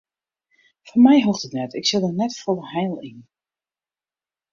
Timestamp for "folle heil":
2.43-2.95